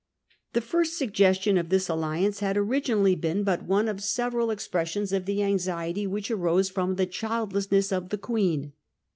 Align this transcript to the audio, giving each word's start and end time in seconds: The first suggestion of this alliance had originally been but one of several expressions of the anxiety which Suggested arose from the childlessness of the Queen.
The 0.53 0.61
first 0.61 0.97
suggestion 0.97 1.59
of 1.59 1.69
this 1.69 1.87
alliance 1.87 2.39
had 2.39 2.57
originally 2.57 3.13
been 3.13 3.43
but 3.43 3.65
one 3.67 3.87
of 3.87 4.01
several 4.01 4.49
expressions 4.49 5.13
of 5.13 5.25
the 5.27 5.43
anxiety 5.43 6.07
which 6.07 6.25
Suggested 6.29 6.43
arose 6.43 6.69
from 6.71 6.95
the 6.95 7.05
childlessness 7.05 7.91
of 7.91 8.09
the 8.09 8.17
Queen. 8.17 8.73